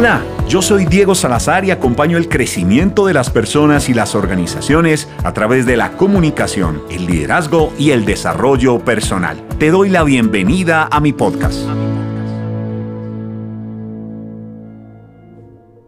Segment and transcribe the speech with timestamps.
[0.00, 5.06] Hola, yo soy Diego Salazar y acompaño el crecimiento de las personas y las organizaciones
[5.24, 9.46] a través de la comunicación, el liderazgo y el desarrollo personal.
[9.58, 11.68] Te doy la bienvenida a mi podcast.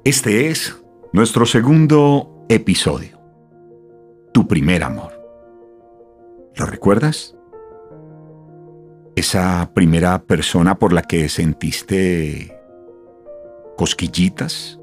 [0.05, 0.77] Este es
[1.15, 3.19] nuestro segundo episodio.
[4.35, 5.19] Tu primer amor.
[6.57, 7.35] ¿Lo recuerdas?
[9.17, 12.62] Esa primera persona por la que sentiste
[13.77, 14.79] cosquillitas,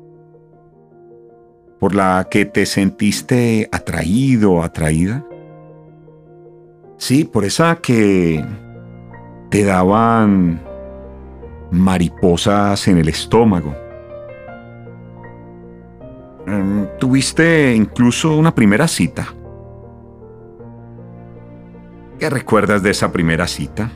[1.80, 5.26] por la que te sentiste atraído atraída.
[6.98, 8.46] Sí, por esa que
[9.50, 10.62] te daban
[11.72, 13.76] mariposas en el estómago.
[16.46, 19.28] Em, tuviste incluso una primera cita.
[22.18, 23.92] ¿Qué recuerdas de esa primera cita?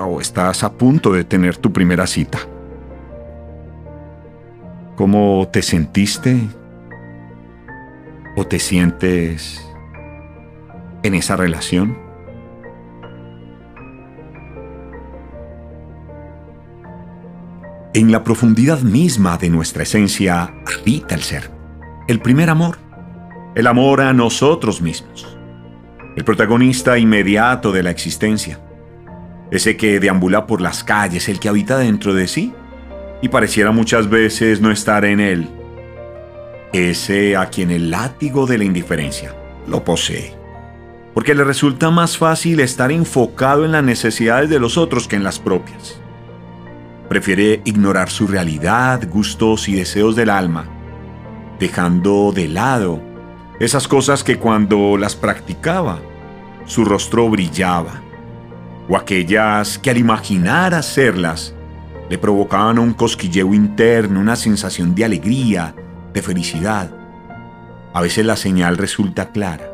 [0.00, 2.38] O estás a punto de tener tu primera cita.
[4.96, 6.40] ¿Cómo te sentiste
[8.36, 9.66] o te sientes
[11.02, 11.98] en esa relación?
[17.94, 21.50] En la profundidad misma de nuestra esencia habita el ser,
[22.08, 22.78] el primer amor,
[23.54, 25.36] el amor a nosotros mismos,
[26.16, 28.58] el protagonista inmediato de la existencia
[29.52, 32.54] ese que deambula por las calles, el que habita dentro de sí
[33.20, 35.48] y pareciera muchas veces no estar en él,
[36.72, 39.36] ese a quien el látigo de la indiferencia
[39.68, 40.34] lo posee,
[41.14, 45.22] porque le resulta más fácil estar enfocado en las necesidades de los otros que en
[45.22, 46.00] las propias.
[47.08, 50.66] Prefiere ignorar su realidad, gustos y deseos del alma,
[51.60, 53.02] dejando de lado
[53.60, 56.00] esas cosas que cuando las practicaba,
[56.64, 58.01] su rostro brillaba
[58.88, 61.54] o aquellas que al imaginar hacerlas
[62.10, 65.74] le provocaban un cosquilleo interno, una sensación de alegría,
[66.12, 66.90] de felicidad.
[67.94, 69.70] A veces la señal resulta clara,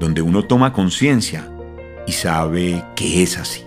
[0.00, 1.48] donde uno toma conciencia
[2.06, 3.64] y sabe que es así.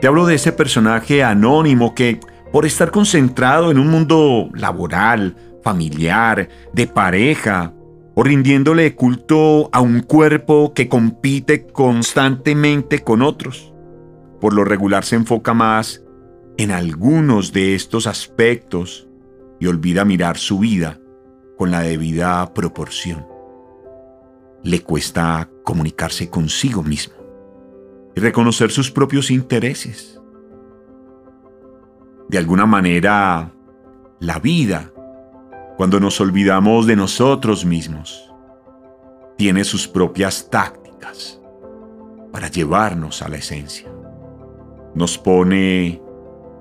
[0.00, 2.20] Te hablo de ese personaje anónimo que,
[2.52, 7.72] por estar concentrado en un mundo laboral, familiar, de pareja,
[8.20, 13.72] o rindiéndole culto a un cuerpo que compite constantemente con otros.
[14.40, 16.02] Por lo regular se enfoca más
[16.56, 19.06] en algunos de estos aspectos
[19.60, 20.98] y olvida mirar su vida
[21.56, 23.24] con la debida proporción.
[24.64, 27.14] Le cuesta comunicarse consigo mismo
[28.16, 30.20] y reconocer sus propios intereses.
[32.28, 33.52] De alguna manera,
[34.18, 34.92] la vida
[35.78, 38.34] cuando nos olvidamos de nosotros mismos,
[39.36, 41.40] tiene sus propias tácticas
[42.32, 43.88] para llevarnos a la esencia.
[44.96, 46.02] Nos pone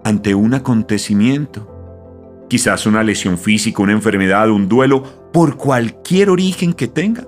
[0.04, 5.02] ante un acontecimiento, quizás una lesión física, una enfermedad, un duelo,
[5.34, 7.26] por cualquier origen que tenga.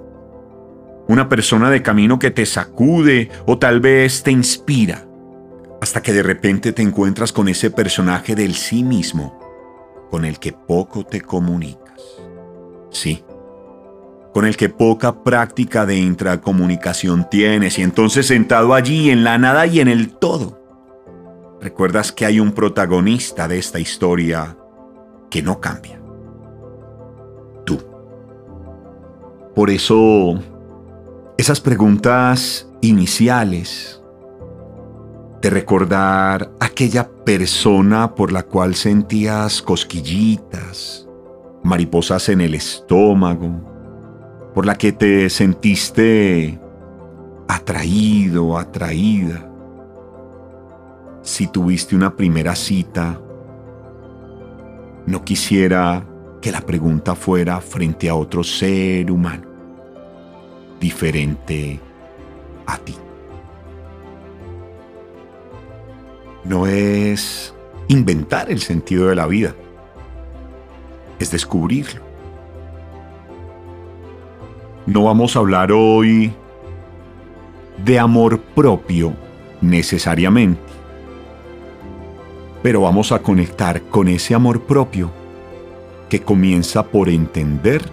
[1.08, 5.08] Una persona de camino que te sacude o tal vez te inspira,
[5.82, 9.49] hasta que de repente te encuentras con ese personaje del sí mismo
[10.10, 12.02] con el que poco te comunicas.
[12.92, 13.24] Sí,
[14.34, 19.66] con el que poca práctica de intracomunicación tienes y entonces sentado allí en la nada
[19.66, 20.60] y en el todo,
[21.62, 24.58] recuerdas que hay un protagonista de esta historia
[25.30, 26.00] que no cambia.
[27.66, 27.80] Tú.
[29.56, 30.40] Por eso,
[31.38, 33.99] esas preguntas iniciales
[35.42, 41.08] de recordar aquella persona por la cual sentías cosquillitas,
[41.64, 46.60] mariposas en el estómago, por la que te sentiste
[47.48, 49.46] atraído, atraída.
[51.22, 53.22] Si tuviste una primera cita,
[55.06, 56.06] no quisiera
[56.42, 59.48] que la pregunta fuera frente a otro ser humano,
[60.80, 61.80] diferente
[62.66, 62.96] a ti.
[66.44, 67.54] No es
[67.88, 69.56] inventar el sentido de la vida,
[71.20, 72.02] es descubrirlo.
[74.86, 76.34] No vamos a hablar hoy
[77.86, 79.14] de amor propio
[79.62, 80.62] necesariamente,
[82.64, 85.12] pero vamos a conectar con ese amor propio
[86.10, 87.84] que comienza por entender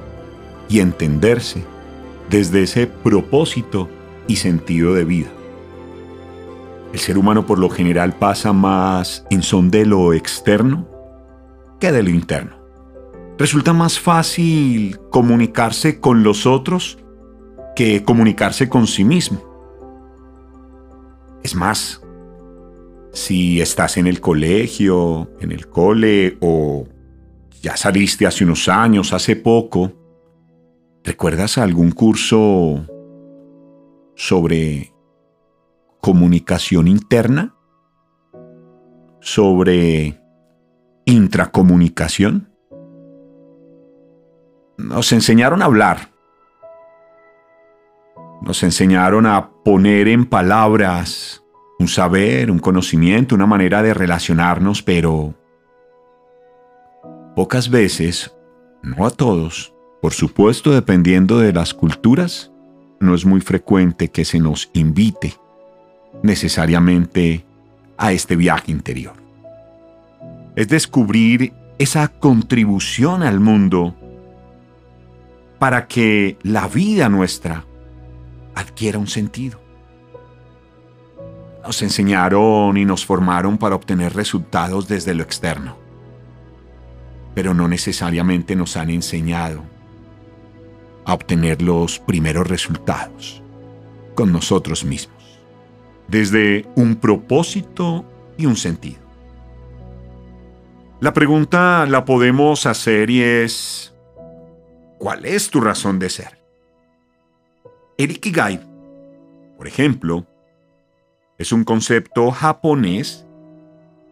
[0.69, 1.63] y entenderse
[2.31, 3.89] desde ese propósito
[4.27, 5.36] y sentido de vida.
[6.97, 10.89] El ser humano por lo general pasa más en son de lo externo
[11.79, 12.57] que de lo interno.
[13.37, 16.97] Resulta más fácil comunicarse con los otros
[17.77, 19.43] que comunicarse con sí mismo.
[21.45, 22.01] Es más,
[23.13, 26.87] Si estás en el colegio, en el cole o
[27.61, 29.93] ya saliste hace unos años, hace poco,
[31.05, 32.87] ¿recuerdas algún curso
[34.15, 34.96] sobre
[36.07, 37.57] comunicación interna?
[39.19, 40.23] ¿Sobre
[41.05, 42.49] intracomunicación?
[44.79, 46.13] Nos enseñaron a hablar.
[48.41, 51.43] Nos enseñaron a poner en palabras
[51.81, 55.35] un saber, un conocimiento, una manera de relacionarnos, pero
[57.35, 58.33] pocas veces,
[58.81, 62.53] no a todos, por supuesto dependiendo de las culturas,
[63.01, 65.35] no es muy frecuente que se nos invite
[66.23, 67.45] necesariamente
[67.97, 69.15] a este viaje interior.
[70.55, 73.95] Es descubrir esa contribución al mundo
[75.59, 77.65] para que la vida nuestra
[78.55, 79.61] adquiera un sentido.
[81.65, 85.77] Nos enseñaron y nos formaron para obtener resultados desde lo externo,
[87.35, 89.63] pero no necesariamente nos han enseñado
[91.05, 93.43] a obtener los primeros resultados
[94.15, 95.16] con nosotros mismos,
[96.09, 98.05] desde un propósito
[98.37, 99.01] y un sentido.
[101.01, 103.95] La pregunta la podemos hacer y es,
[104.99, 106.39] ¿Cuál es tu razón de ser?
[107.99, 108.61] El Ikigai,
[109.57, 110.27] por ejemplo,
[111.39, 113.27] es un concepto japonés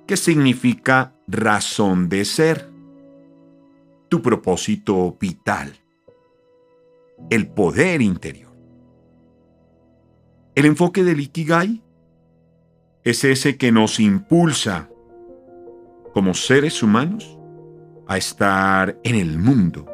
[0.06, 2.70] que significa razón de ser,
[4.10, 5.74] tu propósito vital,
[7.30, 8.52] el poder interior.
[10.54, 11.82] El enfoque del Ikigai
[13.04, 14.88] es ese que nos impulsa
[16.12, 17.38] como seres humanos
[18.06, 19.86] a estar en el mundo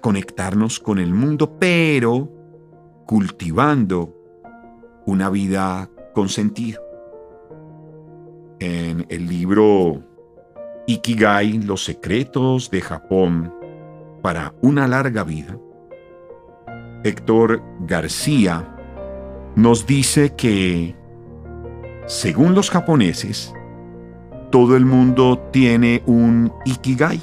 [0.00, 2.28] conectarnos con el mundo, pero
[3.06, 4.14] cultivando
[5.06, 6.82] una vida con sentido.
[8.58, 10.02] En el libro
[10.86, 13.54] Ikigai, Los secretos de Japón
[14.22, 15.58] para una larga vida,
[17.04, 18.76] Héctor García
[19.56, 20.94] nos dice que,
[22.10, 23.54] según los japoneses,
[24.50, 27.20] todo el mundo tiene un Ikigai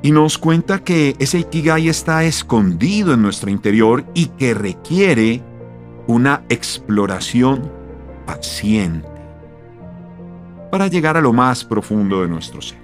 [0.00, 5.42] y nos cuenta que ese Ikigai está escondido en nuestro interior y que requiere
[6.06, 7.68] una exploración
[8.26, 9.08] paciente
[10.70, 12.78] para llegar a lo más profundo de nuestro ser,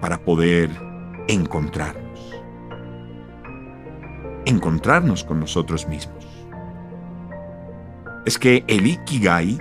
[0.00, 0.70] para poder
[1.28, 2.34] encontrarnos,
[4.46, 6.19] encontrarnos con nosotros mismos.
[8.24, 9.58] Es que el Ikigai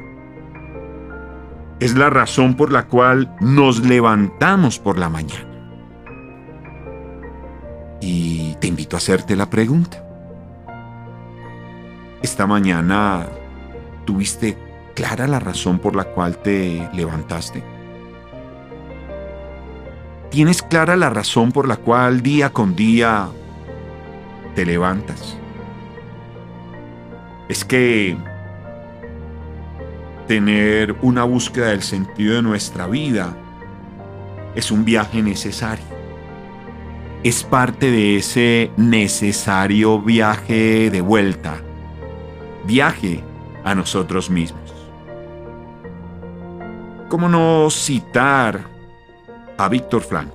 [1.80, 5.48] es la razón por la cual nos levantamos por la mañana.
[8.02, 10.04] Y te invito a hacerte la pregunta.
[12.22, 13.28] Esta mañana
[14.06, 14.58] tuviste
[14.94, 17.64] clara la razón por la cual te levantaste.
[20.30, 23.30] ¿Tienes clara la razón por la cual día con día
[24.54, 25.38] te levantas?
[27.48, 28.18] Es que
[30.30, 33.36] tener una búsqueda del sentido de nuestra vida
[34.54, 35.84] es un viaje necesario.
[37.24, 41.60] Es parte de ese necesario viaje de vuelta,
[42.64, 43.24] viaje
[43.64, 44.72] a nosotros mismos.
[47.10, 48.68] ¿Cómo no citar
[49.58, 50.30] a Víctor Frank?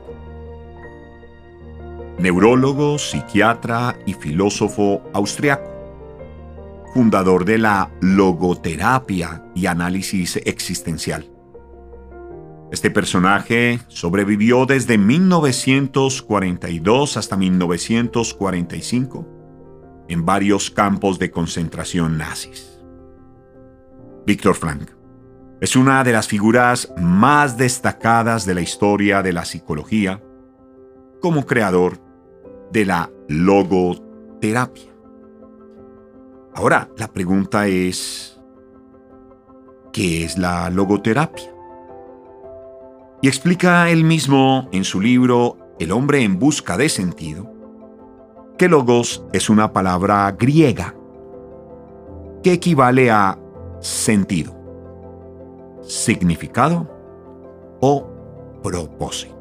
[2.18, 5.73] Neurólogo, psiquiatra y filósofo austriaco
[6.94, 11.28] fundador de la logoterapia y análisis existencial.
[12.70, 19.26] Este personaje sobrevivió desde 1942 hasta 1945
[20.08, 22.80] en varios campos de concentración nazis.
[24.24, 24.90] Víctor Frank
[25.60, 30.22] es una de las figuras más destacadas de la historia de la psicología
[31.20, 31.98] como creador
[32.70, 34.93] de la logoterapia.
[36.56, 38.40] Ahora, la pregunta es,
[39.92, 41.52] ¿qué es la logoterapia?
[43.23, 47.50] Y explica él mismo en su libro El hombre en busca de sentido,
[48.56, 50.94] que logos es una palabra griega
[52.44, 53.37] que equivale a
[53.80, 54.54] sentido,
[55.82, 56.88] significado
[57.80, 58.06] o
[58.62, 59.34] propósito.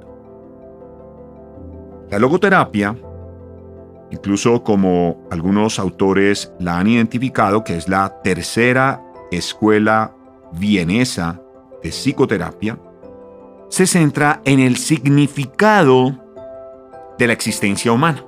[2.10, 2.96] La logoterapia
[4.14, 9.02] incluso como algunos autores la han identificado, que es la tercera
[9.32, 10.14] escuela
[10.52, 11.42] vienesa
[11.82, 12.78] de psicoterapia,
[13.70, 16.16] se centra en el significado
[17.18, 18.24] de la existencia humana.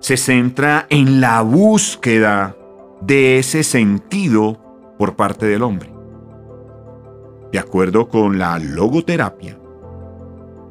[0.00, 2.56] Se centra en la búsqueda
[3.00, 4.60] de ese sentido
[4.98, 5.92] por parte del hombre.
[7.52, 9.56] De acuerdo con la logoterapia,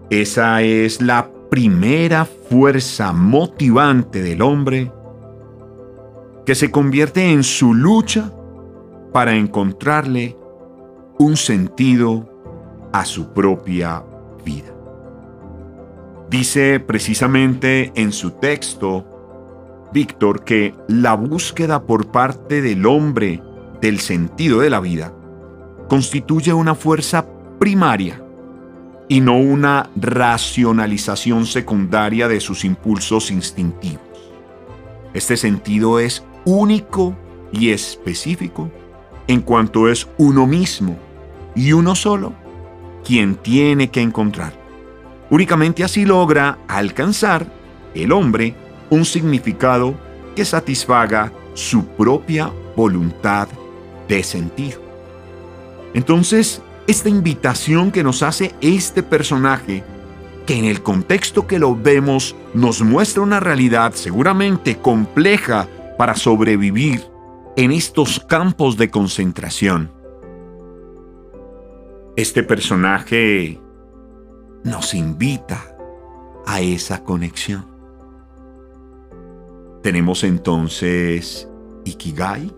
[0.10, 4.92] esa es la primera fuerza motivante del hombre
[6.46, 8.32] que se convierte en su lucha
[9.12, 10.38] para encontrarle
[11.18, 12.30] un sentido
[12.92, 14.04] a su propia
[14.44, 14.74] vida.
[16.30, 19.06] Dice precisamente en su texto
[19.94, 23.42] Víctor que la búsqueda por parte del hombre
[23.82, 25.14] del sentido de la vida
[25.88, 27.26] constituye una fuerza
[27.60, 28.25] primaria
[29.08, 34.02] y no una racionalización secundaria de sus impulsos instintivos.
[35.14, 37.16] Este sentido es único
[37.52, 38.70] y específico
[39.28, 40.98] en cuanto es uno mismo
[41.56, 42.34] y uno solo
[43.06, 44.54] quien tiene que encontrar.
[45.30, 47.48] Únicamente así logra alcanzar
[47.94, 48.56] el hombre
[48.90, 49.96] un significado
[50.36, 53.48] que satisfaga su propia voluntad
[54.08, 54.82] de sentido.
[55.94, 59.84] Entonces, esta invitación que nos hace este personaje,
[60.46, 67.04] que en el contexto que lo vemos nos muestra una realidad seguramente compleja para sobrevivir
[67.56, 69.92] en estos campos de concentración.
[72.16, 73.60] Este personaje
[74.64, 75.76] nos invita
[76.46, 77.66] a esa conexión.
[79.82, 81.48] Tenemos entonces
[81.84, 82.52] Ikigai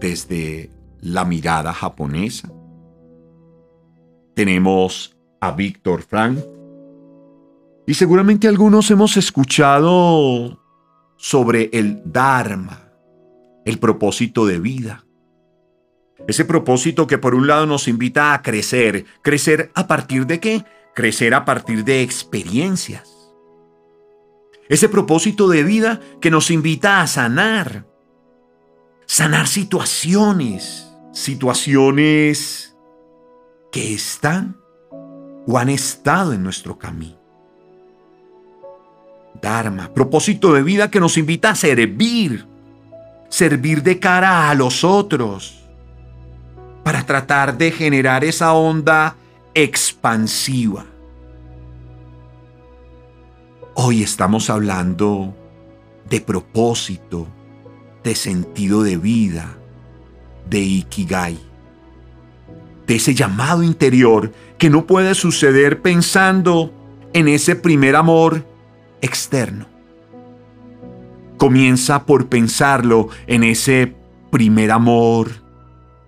[0.00, 2.53] desde la mirada japonesa.
[4.34, 6.38] Tenemos a Víctor Frank.
[7.86, 10.60] Y seguramente algunos hemos escuchado
[11.16, 12.90] sobre el Dharma,
[13.64, 15.04] el propósito de vida.
[16.26, 19.04] Ese propósito que por un lado nos invita a crecer.
[19.22, 20.64] ¿Crecer a partir de qué?
[20.94, 23.10] Crecer a partir de experiencias.
[24.68, 27.86] Ese propósito de vida que nos invita a sanar.
[29.06, 30.88] Sanar situaciones.
[31.12, 32.73] Situaciones
[33.74, 34.56] que están
[35.48, 37.18] o han estado en nuestro camino.
[39.42, 42.46] Dharma, propósito de vida que nos invita a servir.
[43.28, 45.58] Servir de cara a los otros.
[46.84, 49.16] Para tratar de generar esa onda
[49.54, 50.86] expansiva
[53.74, 55.34] Hoy estamos hablando
[56.08, 57.26] de propósito,
[58.04, 59.58] de sentido de vida,
[60.48, 61.53] de Ikigai,
[62.86, 66.72] de ese llamado interior que no puede suceder pensando
[67.12, 68.46] en ese primer amor
[69.00, 69.66] externo.
[71.36, 73.94] Comienza por pensarlo en ese
[74.30, 75.30] primer amor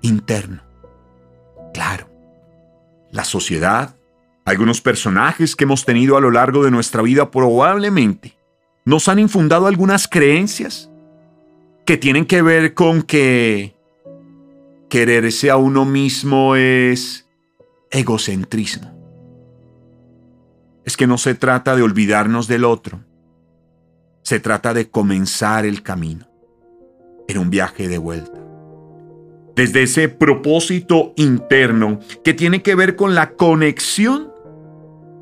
[0.02, 0.62] interno.
[1.72, 2.08] Claro,
[3.10, 3.96] la sociedad
[4.46, 8.36] algunos personajes que hemos tenido a lo largo de nuestra vida probablemente
[8.84, 10.88] nos han infundado algunas creencias
[11.84, 13.75] que tienen que ver con que
[14.88, 17.28] quererse a uno mismo es
[17.90, 18.92] egocentrismo.
[20.84, 23.00] Es que no se trata de olvidarnos del otro,
[24.22, 26.28] se trata de comenzar el camino
[27.28, 28.46] en un viaje de vuelta
[29.56, 34.30] desde ese propósito interno que tiene que ver con la conexión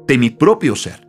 [0.08, 1.06] de mi propio ser.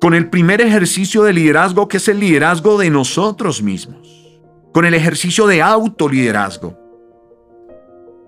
[0.00, 4.40] Con el primer ejercicio de liderazgo que es el liderazgo de nosotros mismos.
[4.72, 6.79] Con el ejercicio de autoliderazgo.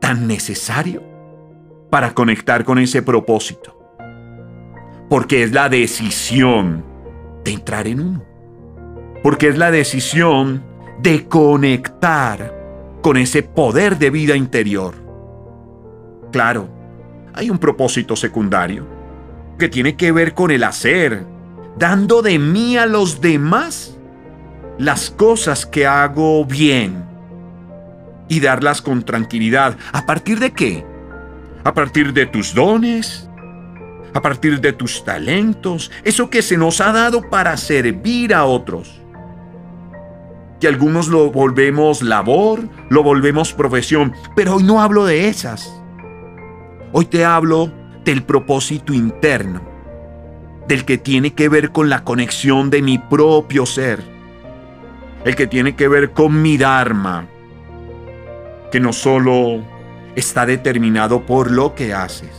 [0.02, 1.00] Tan necesario
[1.88, 3.78] para conectar con ese propósito.
[5.08, 6.84] Porque es la decisión
[7.44, 8.24] de entrar en uno.
[9.22, 10.64] Porque es la decisión
[11.00, 12.52] de conectar
[13.00, 14.96] con ese poder de vida interior.
[16.32, 16.68] Claro,
[17.32, 18.84] hay un propósito secundario
[19.56, 21.24] que tiene que ver con el hacer,
[21.78, 24.00] dando de mí a los demás
[24.78, 27.11] las cosas que hago bien
[28.28, 29.76] y darlas con tranquilidad.
[29.92, 30.86] ¿A partir de qué?
[31.64, 33.28] A partir de tus dones,
[34.14, 39.00] a partir de tus talentos, eso que se nos ha dado para servir a otros.
[40.60, 45.72] Que algunos lo volvemos labor, lo volvemos profesión, pero hoy no hablo de esas.
[46.92, 47.72] Hoy te hablo
[48.04, 49.62] del propósito interno,
[50.68, 54.02] del que tiene que ver con la conexión de mi propio ser,
[55.24, 57.26] el que tiene que ver con mi Dharma,
[58.72, 59.62] que no solo
[60.16, 62.32] está determinado por lo que haces,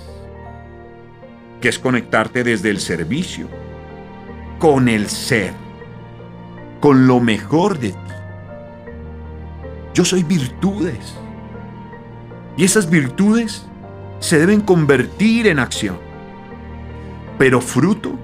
[1.61, 3.47] que es conectarte desde el servicio,
[4.57, 5.53] con el ser,
[6.81, 7.97] con lo mejor de ti.
[9.93, 11.15] Yo soy virtudes.
[12.57, 13.67] Y esas virtudes
[14.19, 15.97] se deben convertir en acción,
[17.37, 18.17] pero fruto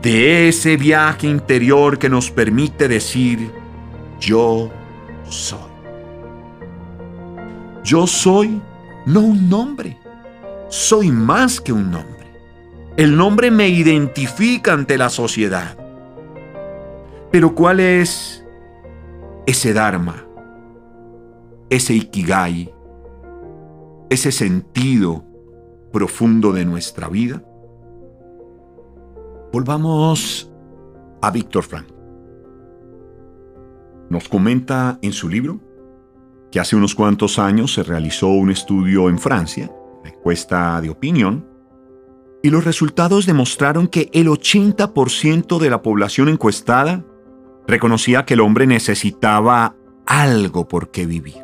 [0.00, 3.50] de ese viaje interior que nos permite decir,
[4.20, 4.70] yo
[5.28, 5.75] soy.
[7.86, 8.60] Yo soy
[9.06, 9.96] no un nombre,
[10.68, 12.26] soy más que un nombre.
[12.96, 15.78] El nombre me identifica ante la sociedad.
[17.30, 18.44] Pero ¿cuál es
[19.46, 20.26] ese Dharma,
[21.70, 22.74] ese Ikigai,
[24.10, 25.24] ese sentido
[25.92, 27.40] profundo de nuestra vida?
[29.52, 30.52] Volvamos
[31.22, 31.86] a Víctor Frank.
[34.10, 35.60] Nos comenta en su libro
[36.50, 39.70] que hace unos cuantos años se realizó un estudio en Francia,
[40.02, 41.46] la encuesta de opinión,
[42.42, 47.04] y los resultados demostraron que el 80% de la población encuestada
[47.66, 49.74] reconocía que el hombre necesitaba
[50.06, 51.42] algo por qué vivir.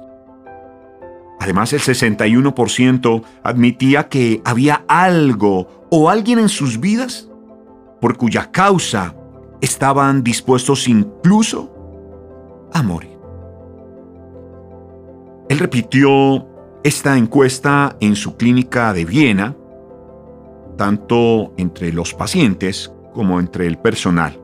[1.40, 7.28] Además, el 61% admitía que había algo o alguien en sus vidas
[8.00, 9.16] por cuya causa
[9.60, 11.72] estaban dispuestos incluso
[12.72, 13.11] a morir.
[15.52, 16.48] Él repitió
[16.82, 19.54] esta encuesta en su clínica de Viena,
[20.78, 24.40] tanto entre los pacientes como entre el personal.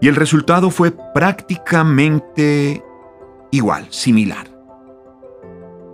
[0.00, 2.82] Y el resultado fue prácticamente
[3.52, 4.48] igual, similar,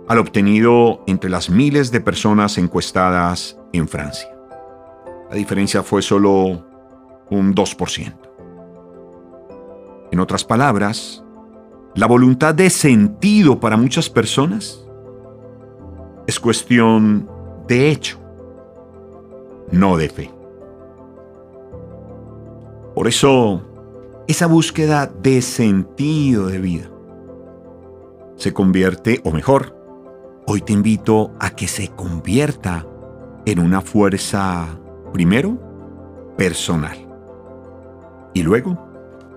[0.07, 4.35] al obtenido entre las miles de personas encuestadas en Francia.
[5.29, 6.65] La diferencia fue solo
[7.29, 8.13] un 2%.
[10.11, 11.23] En otras palabras,
[11.95, 14.85] la voluntad de sentido para muchas personas
[16.27, 17.29] es cuestión
[17.67, 18.17] de hecho,
[19.71, 20.31] no de fe.
[22.95, 23.61] Por eso,
[24.27, 26.89] esa búsqueda de sentido de vida
[28.35, 29.75] se convierte, o mejor,
[30.47, 32.87] hoy te invito a que se convierta
[33.45, 34.79] en una fuerza,
[35.13, 35.59] primero,
[36.37, 36.97] personal.
[38.33, 38.90] Y luego,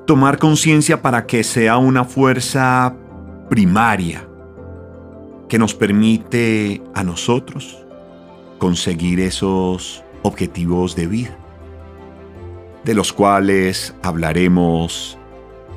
[0.06, 2.94] tomar conciencia para que sea una fuerza
[3.48, 4.26] primaria
[5.48, 7.84] que nos permite a nosotros
[8.58, 11.36] conseguir esos objetivos de vida,
[12.84, 15.18] de los cuales hablaremos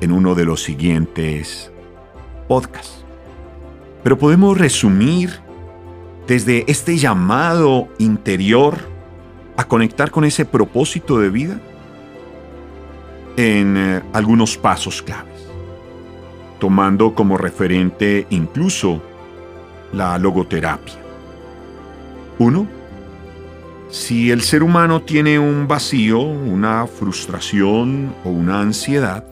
[0.00, 1.70] en uno de los siguientes
[2.48, 3.04] podcasts.
[4.02, 5.40] Pero podemos resumir
[6.26, 8.76] desde este llamado interior
[9.56, 11.60] a conectar con ese propósito de vida
[13.38, 15.48] en eh, algunos pasos claves,
[16.58, 19.00] tomando como referente incluso
[19.92, 20.96] la logoterapia.
[22.40, 22.66] Uno,
[23.90, 29.24] si el ser humano tiene un vacío, una frustración o una ansiedad.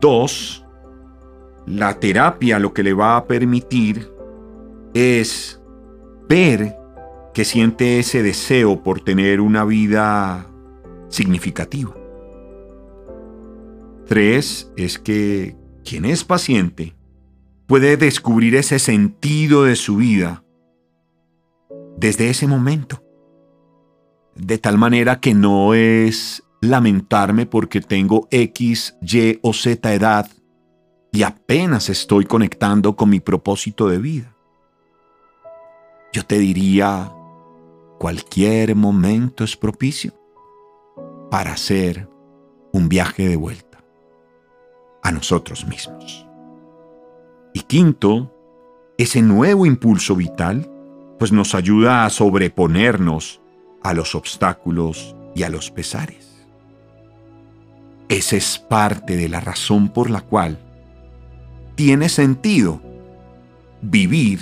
[0.00, 0.64] Dos,
[1.66, 4.10] la terapia lo que le va a permitir
[4.94, 5.60] es
[6.26, 6.74] ver
[7.34, 10.46] que siente ese deseo por tener una vida
[11.10, 11.97] significativa.
[14.08, 16.96] Tres es que quien es paciente
[17.66, 20.42] puede descubrir ese sentido de su vida
[21.98, 23.04] desde ese momento.
[24.34, 30.26] De tal manera que no es lamentarme porque tengo X, Y o Z edad
[31.12, 34.34] y apenas estoy conectando con mi propósito de vida.
[36.14, 37.12] Yo te diría,
[37.98, 40.14] cualquier momento es propicio
[41.30, 42.08] para hacer
[42.72, 43.67] un viaje de vuelta
[45.08, 46.26] a nosotros mismos.
[47.54, 48.30] Y quinto,
[48.98, 50.70] ese nuevo impulso vital
[51.18, 53.40] pues nos ayuda a sobreponernos
[53.82, 56.46] a los obstáculos y a los pesares.
[58.10, 60.58] Esa es parte de la razón por la cual
[61.74, 62.82] tiene sentido
[63.80, 64.40] vivir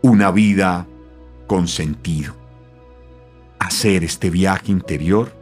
[0.00, 0.86] una vida
[1.46, 2.34] con sentido.
[3.58, 5.32] Hacer este viaje interior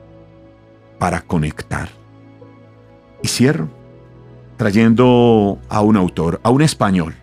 [0.99, 1.89] para conectar.
[3.23, 3.80] Y cierro
[4.61, 7.15] trayendo a un autor, a un español,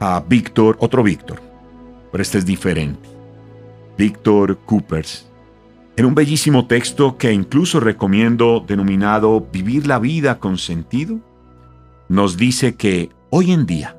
[0.00, 1.40] a Víctor, otro Víctor,
[2.12, 3.08] pero este es diferente,
[3.96, 5.30] Víctor Coopers,
[5.96, 11.20] en un bellísimo texto que incluso recomiendo denominado Vivir la vida con sentido,
[12.10, 13.96] nos dice que hoy en día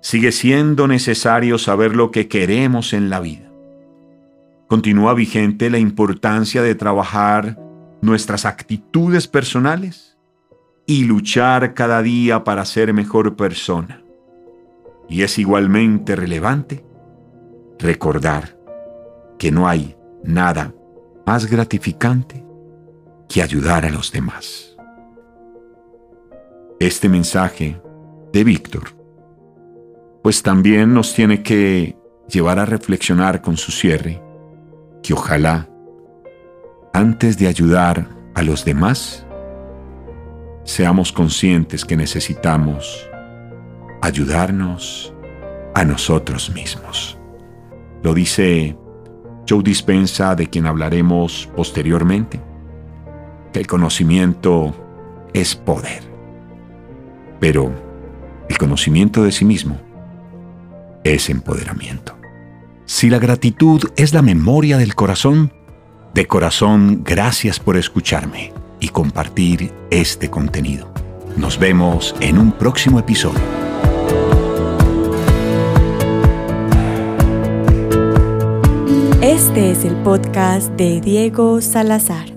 [0.00, 3.50] sigue siendo necesario saber lo que queremos en la vida.
[4.68, 7.58] Continúa vigente la importancia de trabajar
[8.00, 10.13] nuestras actitudes personales
[10.86, 14.02] y luchar cada día para ser mejor persona.
[15.08, 16.84] Y es igualmente relevante
[17.78, 18.58] recordar
[19.38, 20.74] que no hay nada
[21.26, 22.44] más gratificante
[23.28, 24.76] que ayudar a los demás.
[26.78, 27.80] Este mensaje
[28.32, 28.90] de Víctor,
[30.22, 31.96] pues también nos tiene que
[32.28, 34.22] llevar a reflexionar con su cierre,
[35.02, 35.68] que ojalá,
[36.92, 39.23] antes de ayudar a los demás,
[40.64, 43.08] seamos conscientes que necesitamos
[44.02, 45.14] ayudarnos
[45.74, 47.18] a nosotros mismos.
[48.02, 48.76] Lo dice
[49.48, 52.40] Joe Dispensa, de quien hablaremos posteriormente,
[53.52, 54.74] que el conocimiento
[55.32, 56.02] es poder.
[57.40, 57.72] Pero
[58.48, 59.78] el conocimiento de sí mismo
[61.04, 62.16] es empoderamiento.
[62.86, 65.52] Si la gratitud es la memoria del corazón,
[66.14, 70.88] de corazón gracias por escucharme y compartir este contenido.
[71.36, 73.40] Nos vemos en un próximo episodio.
[79.22, 82.33] Este es el podcast de Diego Salazar.